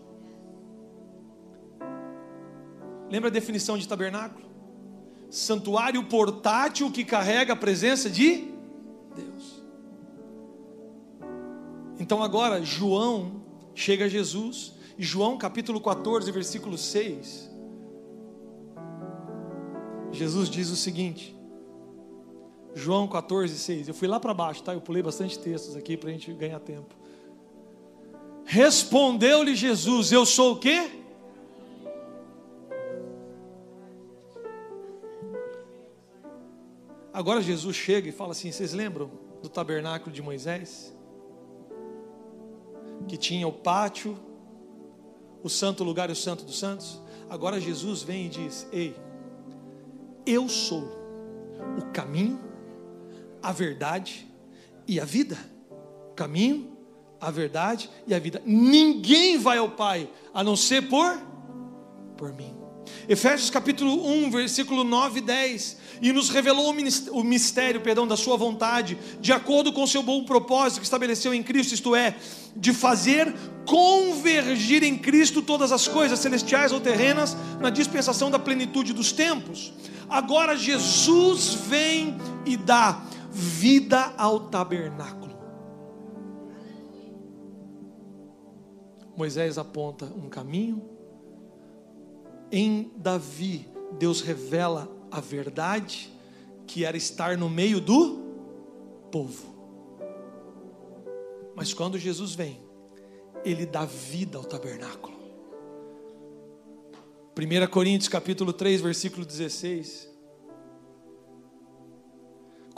[3.10, 4.48] Lembra a definição de tabernáculo?
[5.30, 8.48] Santuário portátil que carrega a presença de
[9.16, 9.64] Deus.
[12.00, 13.44] Então agora João
[13.76, 17.50] chega a Jesus, e João capítulo 14, versículo 6.
[20.12, 21.39] Jesus diz o seguinte:
[22.76, 23.88] João 14, 6.
[23.88, 24.74] Eu fui lá para baixo, tá?
[24.74, 26.96] Eu pulei bastante textos aqui para a gente ganhar tempo.
[28.46, 30.90] Respondeu-lhe Jesus: Eu sou o quê?
[37.14, 40.96] Agora Jesus chega e fala assim: Vocês lembram do tabernáculo de Moisés?
[43.08, 44.18] Que tinha o pátio,
[45.44, 47.02] o santo lugar e o santo dos santos?
[47.30, 48.96] Agora Jesus vem e diz: Ei,
[50.26, 50.84] eu sou
[51.78, 52.40] o caminho,
[53.42, 54.28] a verdade
[54.88, 55.38] e a vida.
[56.16, 56.78] Caminho,
[57.20, 58.42] a verdade e a vida.
[58.46, 61.18] Ninguém vai ao Pai a não ser por
[62.18, 62.54] por mim.
[63.08, 65.78] Efésios capítulo 1, versículo 9 e 10.
[66.02, 66.74] E nos revelou
[67.12, 71.34] o mistério, perdão, da sua vontade, de acordo com o seu bom propósito que estabeleceu
[71.34, 72.16] em Cristo, isto é,
[72.56, 73.34] de fazer
[73.66, 79.74] convergir em Cristo todas as coisas celestiais ou terrenas na dispensação da plenitude dos tempos.
[80.10, 85.38] Agora Jesus vem e dá vida ao tabernáculo.
[89.16, 90.82] Moisés aponta um caminho,
[92.52, 96.12] em Davi, Deus revela a verdade,
[96.66, 98.20] que era estar no meio do
[99.12, 99.56] povo.
[101.56, 102.60] Mas quando Jesus vem,
[103.44, 105.18] ele dá vida ao tabernáculo.
[107.38, 110.09] 1 Coríntios capítulo 3, versículo 16.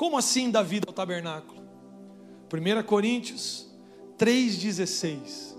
[0.01, 1.61] Como assim dar vida ao tabernáculo?
[2.51, 3.71] 1 Coríntios
[4.17, 5.55] 3,16.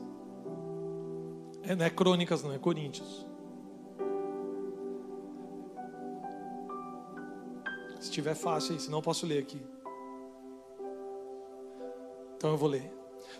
[1.62, 3.24] É, não é crônicas, não, é Coríntios.
[8.00, 9.62] Se tiver fácil aí, senão eu posso ler aqui.
[12.36, 12.92] Então eu vou ler.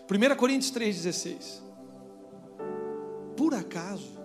[0.09, 1.61] 1 Coríntios 3,16.
[3.35, 4.17] Por acaso,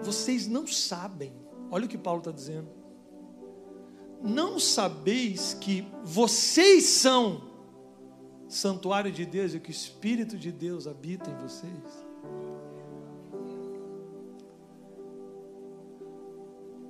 [0.00, 1.32] vocês não sabem,
[1.72, 2.83] olha o que Paulo está dizendo
[4.24, 7.42] não sabeis que vocês são
[8.48, 12.04] santuário de Deus e que o Espírito de Deus habita em vocês?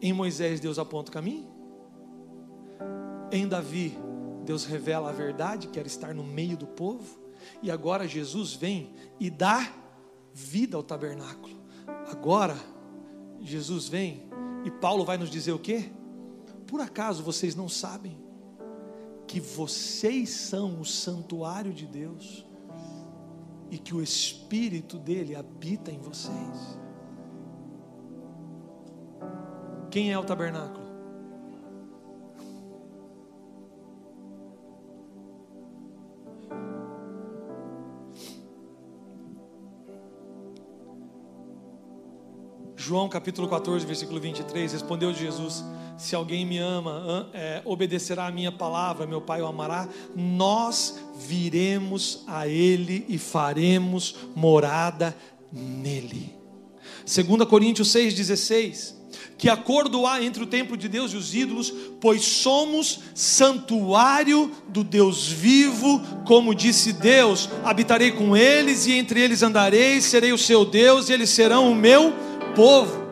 [0.00, 1.52] Em Moisés, Deus aponta o caminho.
[3.32, 3.98] Em Davi,
[4.44, 7.18] Deus revela a verdade, que era estar no meio do povo.
[7.62, 9.72] E agora Jesus vem e dá
[10.32, 11.56] vida ao tabernáculo.
[12.10, 12.56] Agora,
[13.40, 14.28] Jesus vem
[14.64, 15.90] e Paulo vai nos dizer o quê?
[16.74, 18.18] Por acaso vocês não sabem
[19.28, 22.44] que vocês são o santuário de Deus
[23.70, 26.76] e que o Espírito dele habita em vocês.
[29.88, 30.84] Quem é o tabernáculo?
[42.74, 45.62] João capítulo 14, versículo 23, respondeu Jesus:
[45.96, 52.24] Se alguém me ama, é, obedecerá a minha palavra, meu Pai o amará, nós viremos
[52.26, 55.16] a Ele e faremos morada
[55.52, 56.34] nele.
[57.04, 58.94] 2 Coríntios 6,16:
[59.38, 64.82] Que acordo há entre o templo de Deus e os ídolos, pois somos santuário do
[64.82, 70.64] Deus vivo, como disse Deus: habitarei com eles e entre eles andarei, serei o seu
[70.64, 72.12] Deus e eles serão o meu
[72.56, 73.03] povo.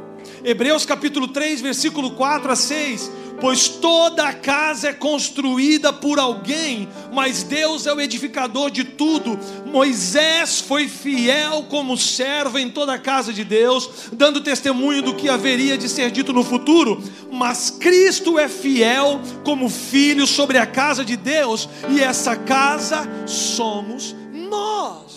[0.45, 3.11] Hebreus capítulo 3, versículo 4 a 6.
[3.41, 9.37] Pois toda a casa é construída por alguém, mas Deus é o edificador de tudo.
[9.67, 15.29] Moisés foi fiel como servo em toda a casa de Deus, dando testemunho do que
[15.29, 17.03] haveria de ser dito no futuro.
[17.33, 24.15] Mas Cristo é fiel como filho sobre a casa de Deus, e essa casa somos
[24.33, 25.12] nós.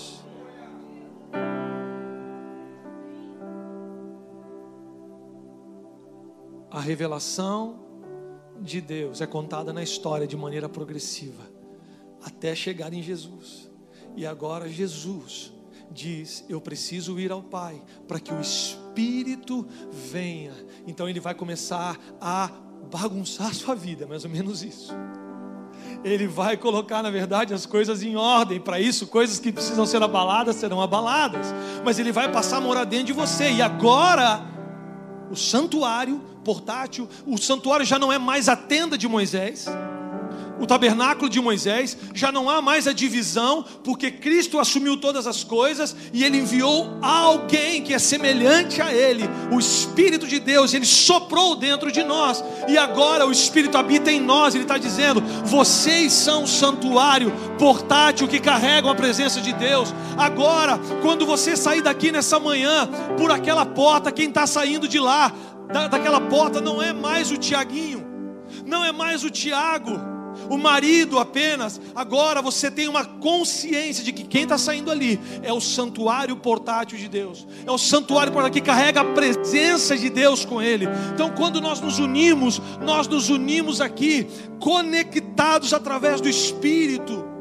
[6.76, 7.80] A revelação
[8.60, 11.50] de Deus é contada na história de maneira progressiva,
[12.22, 13.72] até chegar em Jesus.
[14.14, 15.54] E agora Jesus
[15.90, 20.52] diz: Eu preciso ir ao Pai para que o Espírito venha.
[20.86, 22.52] Então ele vai começar a
[22.92, 24.94] bagunçar a sua vida, mais ou menos isso.
[26.04, 28.60] Ele vai colocar, na verdade, as coisas em ordem.
[28.60, 31.48] Para isso, coisas que precisam ser abaladas serão abaladas.
[31.86, 33.50] Mas ele vai passar a morar dentro de você.
[33.50, 34.55] E agora
[35.36, 39.66] o santuário portátil, o santuário já não é mais a tenda de Moisés,
[40.60, 45.44] o tabernáculo de Moisés, já não há mais a divisão, porque Cristo assumiu todas as
[45.44, 50.86] coisas e ele enviou alguém que é semelhante a ele, o Espírito de Deus, ele
[50.86, 56.14] soprou dentro de nós, e agora o Espírito habita em nós, ele está dizendo: vocês
[56.14, 59.94] são o santuário portátil que carregam a presença de Deus.
[60.18, 62.88] Agora, quando você sair daqui nessa manhã,
[63.18, 65.32] por aquela porta, quem está saindo de lá,
[65.72, 68.06] da, daquela porta, não é mais o Tiaguinho,
[68.66, 70.15] não é mais o Tiago
[70.50, 71.80] o marido apenas.
[71.96, 76.98] Agora você tem uma consciência de que quem está saindo ali é o santuário portátil
[76.98, 80.88] de Deus, é o santuário portátil que carrega a presença de Deus com ele.
[81.14, 84.28] Então, quando nós nos unimos, nós nos unimos aqui,
[84.60, 87.36] conectados através do Espírito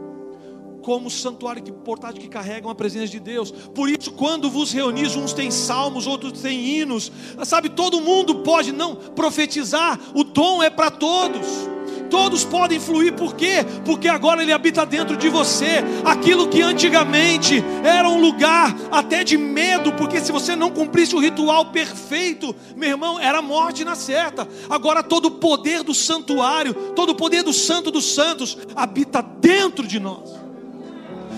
[0.85, 3.51] como santuário que, portátil que carregam a presença de Deus.
[3.51, 7.11] Por isso, quando vos reunis, uns têm salmos, outros têm hinos.
[7.45, 11.74] Sabe, todo mundo pode não profetizar, o dom é para todos
[12.11, 13.65] todos podem fluir, por quê?
[13.85, 15.83] Porque agora Ele habita dentro de você.
[16.05, 21.21] Aquilo que antigamente era um lugar até de medo, porque se você não cumprisse o
[21.21, 24.47] ritual perfeito, meu irmão, era morte na certa.
[24.69, 29.87] Agora todo o poder do santuário, todo o poder do Santo dos Santos habita dentro
[29.87, 30.35] de nós,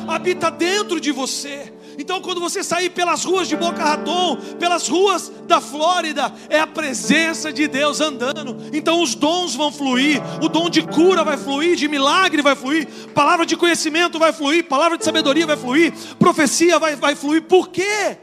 [0.07, 1.76] habita dentro de você.
[1.99, 6.67] Então, quando você sair pelas ruas de Boca Raton, pelas ruas da Flórida, é a
[6.67, 8.57] presença de Deus andando.
[8.73, 12.87] Então, os dons vão fluir, o dom de cura vai fluir, de milagre vai fluir,
[13.15, 17.43] palavra de conhecimento vai fluir, palavra de sabedoria vai fluir, profecia vai, vai fluir.
[17.43, 18.19] Por quê?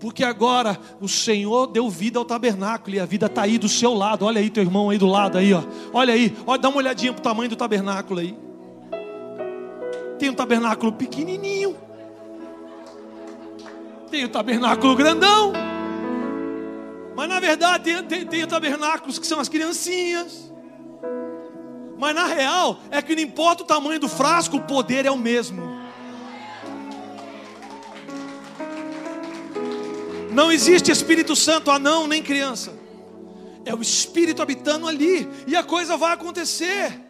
[0.00, 3.94] Porque agora o Senhor deu vida ao tabernáculo e a vida está aí do seu
[3.94, 4.26] lado.
[4.26, 5.62] Olha aí teu irmão aí do lado aí, ó.
[5.92, 8.36] Olha aí, olha, dá uma olhadinha para o tamanho do tabernáculo aí.
[10.18, 11.76] Tem um tabernáculo pequenininho
[14.14, 15.52] tem o tabernáculo grandão.
[17.16, 20.52] Mas na verdade tem, tem, tem tabernáculos que são as criancinhas.
[21.98, 25.18] Mas na real é que não importa o tamanho do frasco, o poder é o
[25.18, 25.74] mesmo.
[30.30, 32.72] Não existe Espírito Santo anão nem criança.
[33.64, 35.28] É o Espírito habitando ali.
[35.48, 37.00] E a coisa vai acontecer.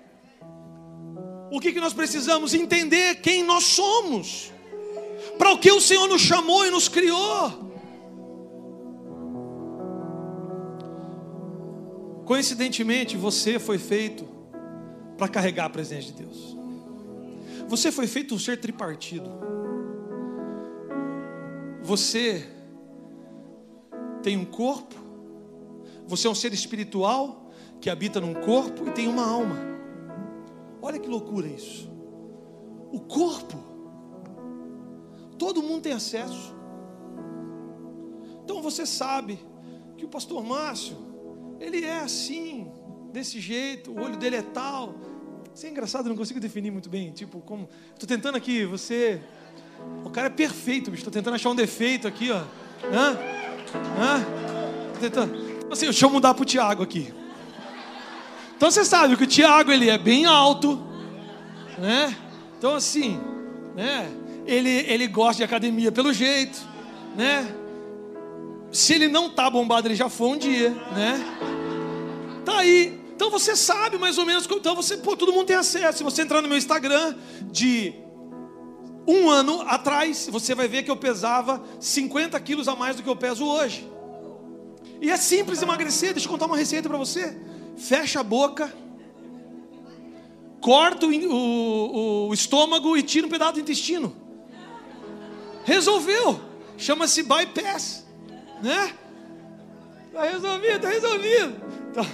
[1.50, 2.54] O que, que nós precisamos?
[2.54, 4.53] Entender quem nós somos
[5.38, 7.64] para o que o Senhor nos chamou e nos criou.
[12.24, 14.26] Coincidentemente, você foi feito
[15.18, 16.56] para carregar a presença de Deus.
[17.68, 19.30] Você foi feito um ser tripartido.
[21.82, 22.48] Você
[24.22, 24.94] tem um corpo,
[26.06, 29.58] você é um ser espiritual que habita num corpo e tem uma alma.
[30.80, 31.90] Olha que loucura isso.
[32.90, 33.73] O corpo
[35.38, 36.54] Todo mundo tem acesso.
[38.44, 39.38] Então você sabe
[39.96, 40.96] que o pastor Márcio,
[41.60, 42.70] ele é assim,
[43.12, 44.94] desse jeito, o olho dele é tal.
[45.54, 47.12] Você é engraçado, não consigo definir muito bem.
[47.12, 47.68] Tipo, como.
[47.92, 49.22] Estou tentando aqui, você.
[50.04, 51.00] O cara é perfeito, bicho.
[51.00, 52.42] Estou tentando achar um defeito aqui, ó.
[52.92, 53.16] Hã?
[53.98, 54.24] Hã?
[54.94, 55.34] Tô tentando.
[55.70, 57.14] Assim, deixa eu mudar pro Tiago aqui.
[58.56, 60.82] Então você sabe que o Tiago ele é bem alto,
[61.78, 62.16] né?
[62.58, 63.20] Então assim,
[63.74, 64.10] né?
[64.46, 66.60] Ele, ele gosta de academia pelo jeito,
[67.16, 67.54] né?
[68.70, 71.20] Se ele não tá bombado, ele já foi um dia, né?
[72.44, 73.00] Tá aí.
[73.14, 74.46] Então você sabe mais ou menos.
[74.50, 75.98] Então você, pô, todo mundo tem acesso.
[75.98, 77.94] Se você entrar no meu Instagram de
[79.06, 83.08] um ano atrás, você vai ver que eu pesava 50 quilos a mais do que
[83.08, 83.88] eu peso hoje.
[85.00, 86.12] E é simples emagrecer.
[86.12, 87.38] Deixa eu contar uma receita para você.
[87.76, 88.72] Fecha a boca,
[90.60, 94.23] corta o, o, o estômago e tira um pedaço do intestino.
[95.64, 96.40] Resolveu.
[96.76, 98.04] Chama-se bypass,
[98.62, 98.94] né?
[100.12, 101.92] Tá resolvido, tá resolvido.
[101.92, 102.04] Tá.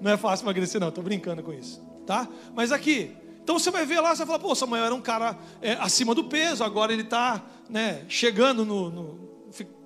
[0.00, 0.90] Não é fácil emagrecer, não.
[0.90, 2.28] Tô brincando com isso, tá?
[2.54, 5.38] Mas aqui, então você vai ver lá, você vai falar, pô, Samuel era um cara
[5.60, 9.18] é, acima do peso, agora ele está né, chegando no, no,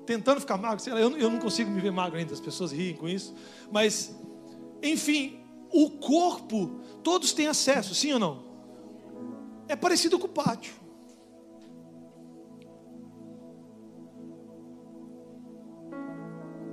[0.05, 0.81] tentando ficar magro.
[0.81, 3.35] Sei lá, eu, eu não consigo me ver magro ainda, as pessoas riem com isso.
[3.71, 4.15] Mas,
[4.83, 8.45] enfim, o corpo, todos têm acesso, sim ou não?
[9.69, 10.75] É parecido com o pátio.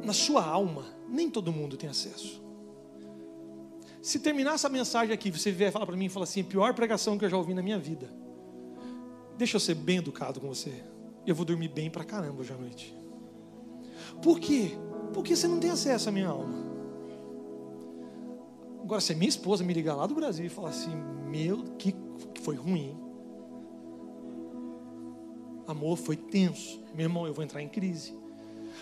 [0.10, 2.42] Na sua alma, nem todo mundo tem acesso.
[4.02, 7.16] Se terminar essa mensagem aqui, você vier falar para mim e falar assim: pior pregação
[7.16, 8.10] que eu já ouvi na minha vida.
[9.38, 10.84] Deixa eu ser bem educado com você.
[11.28, 12.98] Eu vou dormir bem pra caramba hoje à noite.
[14.20, 14.72] Por quê?
[15.14, 16.58] Porque você não tem acesso à minha alma.
[18.82, 20.96] Agora, se minha esposa me ligar lá do Brasil e falar assim:
[21.28, 21.94] Meu, que
[22.42, 22.98] foi ruim.
[25.68, 26.82] Amor, foi tenso.
[26.96, 28.19] Meu irmão, eu vou entrar em crise.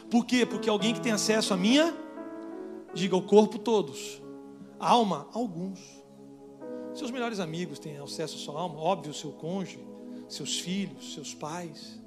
[0.10, 0.46] Por quê?
[0.46, 1.96] Porque alguém que tem acesso à minha,
[2.94, 4.22] diga o corpo todos
[4.80, 5.80] Alma, alguns.
[6.94, 9.80] Seus melhores amigos têm acesso à sua alma, óbvio, seu cônjuge,
[10.28, 12.00] seus filhos, seus pais,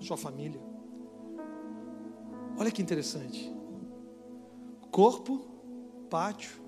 [0.00, 0.60] sua família.
[2.58, 3.50] Olha que interessante.
[4.90, 5.40] Corpo,
[6.10, 6.60] pátio,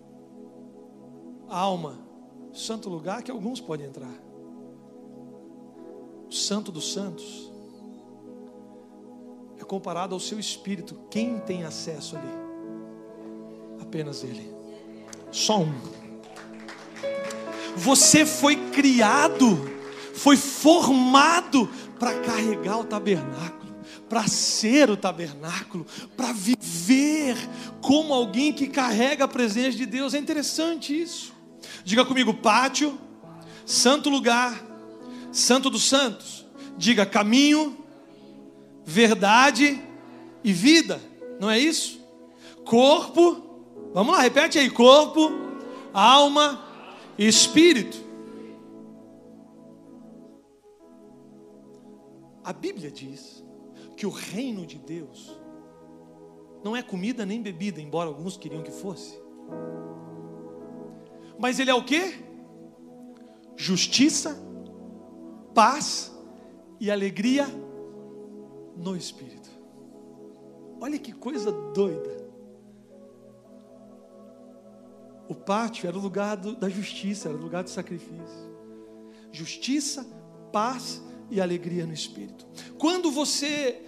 [1.48, 1.98] alma,
[2.52, 4.14] santo lugar que alguns podem entrar.
[6.28, 7.51] O santo dos santos
[9.72, 10.94] comparado ao seu espírito.
[11.10, 12.28] Quem tem acesso ali?
[13.80, 14.46] Apenas ele.
[15.30, 15.72] Só um.
[17.74, 19.72] Você foi criado,
[20.12, 23.74] foi formado para carregar o tabernáculo,
[24.10, 25.86] para ser o tabernáculo,
[26.18, 27.34] para viver
[27.80, 30.12] como alguém que carrega a presença de Deus.
[30.12, 31.32] É interessante isso.
[31.82, 32.98] Diga comigo: pátio,
[33.64, 34.54] santo lugar,
[35.32, 36.44] santo dos santos.
[36.76, 37.81] Diga caminho,
[38.84, 39.80] verdade
[40.42, 41.00] e vida.
[41.40, 42.00] Não é isso?
[42.64, 43.52] Corpo,
[43.92, 45.30] Vamos lá, repete aí: corpo,
[45.92, 46.64] alma
[47.18, 48.00] e espírito.
[52.42, 53.44] A Bíblia diz
[53.96, 55.38] que o reino de Deus
[56.64, 59.20] não é comida nem bebida, embora alguns queriam que fosse.
[61.38, 62.24] Mas ele é o que?
[63.56, 64.36] Justiça,
[65.54, 66.10] paz
[66.80, 67.46] e alegria
[68.82, 69.50] no espírito.
[70.80, 72.22] Olha que coisa doida.
[75.28, 78.52] O pátio era o lugar do, da justiça, era o lugar do sacrifício.
[79.30, 80.04] Justiça,
[80.52, 82.46] paz e alegria no espírito.
[82.78, 83.80] Quando você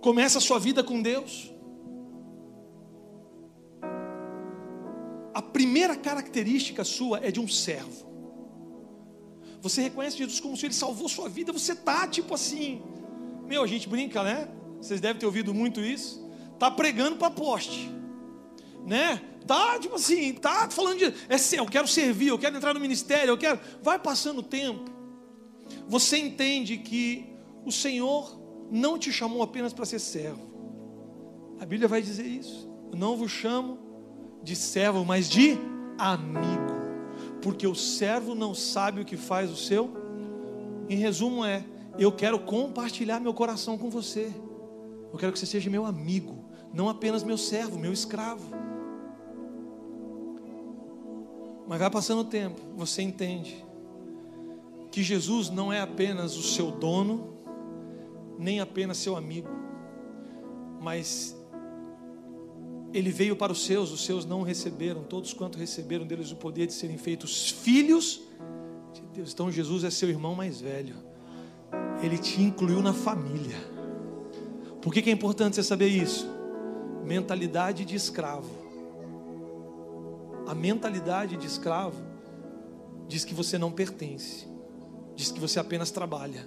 [0.00, 1.52] começa a sua vida com Deus,
[5.34, 8.06] a primeira característica sua é de um servo.
[9.60, 12.82] Você reconhece Jesus como se ele salvou sua vida, você tá tipo assim,
[13.46, 14.48] meu, a gente brinca, né?
[14.80, 16.24] Vocês devem ter ouvido muito isso.
[16.58, 17.90] Tá pregando para poste,
[18.86, 19.20] né?
[19.46, 21.04] Tá, tipo assim, tá falando de.
[21.04, 23.60] É, eu quero servir, eu quero entrar no ministério, eu quero.
[23.82, 24.90] Vai passando o tempo.
[25.88, 27.26] Você entende que
[27.64, 28.40] o Senhor
[28.70, 30.46] não te chamou apenas para ser servo.
[31.60, 32.68] A Bíblia vai dizer isso.
[32.90, 33.78] Eu não vos chamo
[34.42, 35.56] de servo, mas de
[35.98, 36.74] amigo.
[37.40, 39.90] Porque o servo não sabe o que faz o seu.
[40.88, 41.64] Em resumo, é:
[41.98, 44.32] eu quero compartilhar meu coração com você.
[45.12, 48.44] Eu quero que você seja meu amigo, não apenas meu servo, meu escravo.
[51.66, 53.64] Mas vai passando o tempo, você entende
[54.90, 57.34] que Jesus não é apenas o seu dono,
[58.38, 59.48] nem apenas seu amigo,
[60.80, 61.36] mas
[62.92, 66.66] ele veio para os seus, os seus não receberam, todos quanto receberam deles o poder
[66.66, 68.22] de serem feitos filhos
[68.94, 69.32] de Deus.
[69.32, 70.94] Então Jesus é seu irmão mais velho,
[72.02, 73.56] ele te incluiu na família.
[74.80, 76.28] Por que, que é importante você saber isso?
[77.04, 78.66] Mentalidade de escravo
[80.46, 82.00] a mentalidade de escravo
[83.08, 84.46] diz que você não pertence,
[85.16, 86.46] diz que você apenas trabalha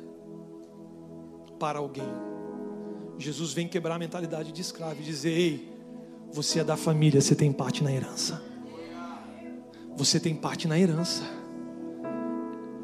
[1.59, 2.07] para alguém.
[3.17, 5.77] Jesus vem quebrar a mentalidade de escravo e dizer: Ei,
[6.31, 8.41] você é da família, você tem parte na herança.
[9.97, 11.23] Você tem parte na herança.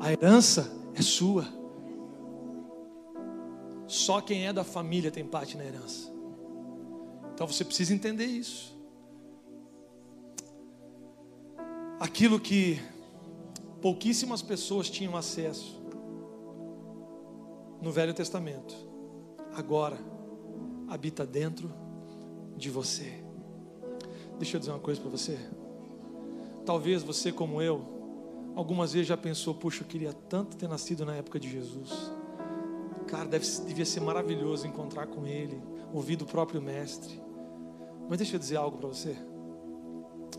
[0.01, 1.47] A herança é sua.
[3.95, 6.11] Só quem é da família tem parte na herança.
[7.33, 8.77] Então você precisa entender isso.
[11.97, 12.77] Aquilo que
[13.81, 15.81] pouquíssimas pessoas tinham acesso
[17.81, 18.75] no Velho Testamento,
[19.53, 19.97] agora
[20.89, 21.73] habita dentro
[22.57, 23.23] de você.
[24.37, 25.39] Deixa eu dizer uma coisa para você.
[26.65, 31.15] Talvez você, como eu, algumas vezes já pensou: puxa, eu queria tanto ter nascido na
[31.15, 32.11] época de Jesus.
[33.08, 35.62] Cara, deve, devia ser maravilhoso encontrar com Ele,
[35.93, 37.22] ouvir do próprio Mestre.
[38.10, 39.16] Mas deixa eu dizer algo para você.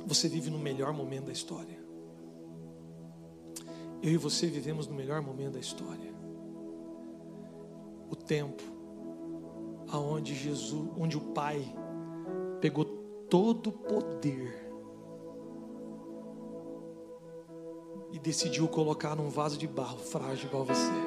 [0.07, 1.85] Você vive no melhor momento da história.
[4.03, 6.15] Eu e você vivemos no melhor momento da história.
[8.11, 8.63] O tempo
[9.89, 11.65] aonde Jesus, onde o Pai
[12.61, 14.67] pegou todo o poder
[18.13, 21.06] e decidiu colocar num vaso de barro frágil igual você.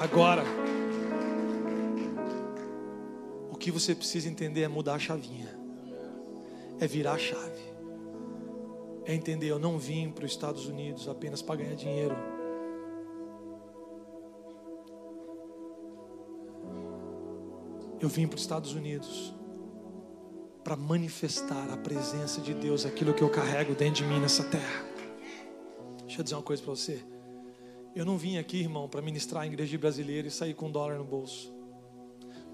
[0.00, 0.44] Agora,
[3.50, 5.58] o que você precisa entender é mudar a chavinha,
[6.78, 7.60] é virar a chave,
[9.04, 12.14] é entender: eu não vim para os Estados Unidos apenas para ganhar dinheiro.
[18.00, 19.34] Eu vim para os Estados Unidos
[20.62, 24.86] para manifestar a presença de Deus, aquilo que eu carrego dentro de mim nessa terra.
[26.04, 27.17] Deixa eu dizer uma coisa para você.
[27.98, 30.98] Eu não vim aqui, irmão, para ministrar a igreja brasileira e sair com um dólar
[30.98, 31.52] no bolso.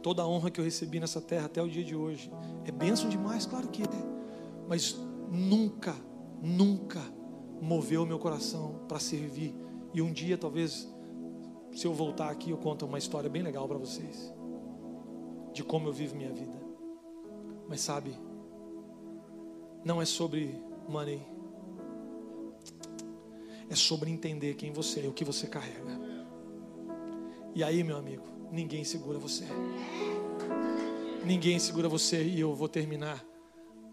[0.02, 2.32] Toda a honra que eu recebi nessa terra até o dia de hoje
[2.64, 3.86] é bênção demais, claro que é.
[4.66, 4.98] Mas
[5.30, 5.94] nunca,
[6.40, 7.02] nunca
[7.60, 9.54] moveu meu coração para servir.
[9.92, 10.90] E um dia, talvez,
[11.74, 14.32] se eu voltar aqui, eu conto uma história bem legal para vocês
[15.52, 16.58] de como eu vivo minha vida.
[17.68, 18.18] Mas sabe,
[19.84, 21.20] não é sobre money,
[23.68, 26.00] é sobre entender quem você é, o que você carrega.
[27.54, 29.44] E aí, meu amigo, ninguém segura você.
[31.24, 33.24] Ninguém segura você e eu vou terminar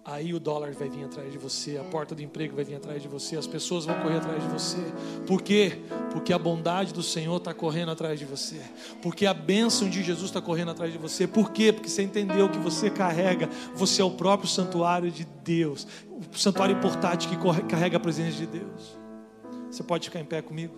[0.03, 3.03] Aí o dólar vai vir atrás de você, a porta do emprego vai vir atrás
[3.03, 4.83] de você, as pessoas vão correr atrás de você.
[5.27, 5.79] Por quê?
[6.11, 8.59] Porque a bondade do Senhor está correndo atrás de você.
[8.99, 11.27] Porque a bênção de Jesus está correndo atrás de você.
[11.27, 11.71] Por quê?
[11.71, 16.75] Porque você entendeu que você carrega, você é o próprio santuário de Deus, o santuário
[16.81, 19.00] portátil que carrega a presença de Deus.
[19.71, 20.75] Você pode ficar em pé comigo?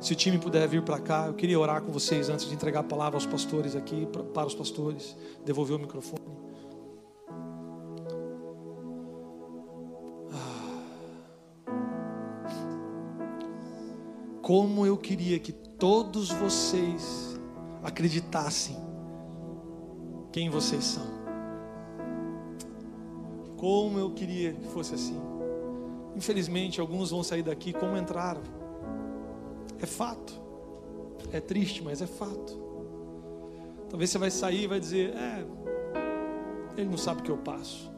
[0.00, 2.80] Se o time puder vir para cá, eu queria orar com vocês antes de entregar
[2.80, 6.22] a palavra aos pastores aqui, para os pastores, devolver o microfone.
[14.40, 17.38] Como eu queria que todos vocês
[17.82, 18.76] acreditassem
[20.32, 21.06] quem vocês são.
[23.56, 25.29] Como eu queria que fosse assim.
[26.16, 28.42] Infelizmente, alguns vão sair daqui como entraram.
[29.80, 30.40] É fato.
[31.32, 32.58] É triste, mas é fato.
[33.88, 35.44] Talvez você vai sair e vai dizer: É,
[36.76, 37.90] ele não sabe o que eu passo.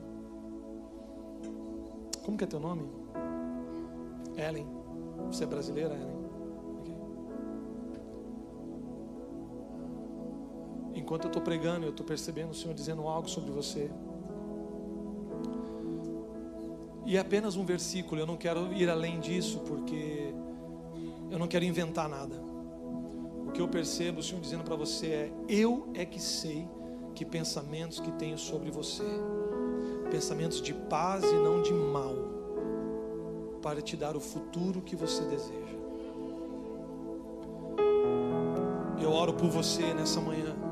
[2.24, 2.88] Como que é teu nome?
[4.36, 4.66] Ellen.
[5.26, 6.22] Você é brasileira, Ellen?
[10.94, 13.90] Enquanto eu estou pregando, eu estou percebendo o Senhor dizendo algo sobre você.
[17.12, 20.32] E é apenas um versículo, eu não quero ir além disso, porque
[21.30, 22.34] eu não quero inventar nada.
[23.46, 26.66] O que eu percebo o Senhor dizendo para você é: Eu é que sei
[27.14, 29.04] que pensamentos que tenho sobre você,
[30.10, 32.14] pensamentos de paz e não de mal,
[33.60, 35.76] para te dar o futuro que você deseja.
[38.98, 40.71] Eu oro por você nessa manhã